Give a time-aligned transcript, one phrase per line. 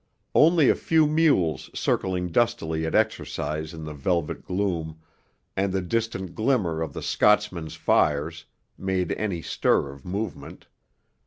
[0.33, 4.99] Only a few mules circling dustily at exercise in the velvet gloom,
[5.55, 8.45] and the distant glimmer of the Scotsmen's fires,
[8.79, 10.65] made any stir of movement.